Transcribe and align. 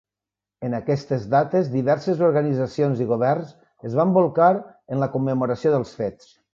En 0.69 0.75
aquestes 0.77 1.27
dates, 1.33 1.69
diverses 1.75 2.25
organitzacions 2.29 3.05
i 3.05 3.09
governs 3.13 3.55
es 3.91 4.01
van 4.03 4.19
bolcar 4.19 4.53
en 4.61 5.07
la 5.07 5.15
commemoració 5.19 5.81
dels 5.81 5.99
fets. 6.05 6.39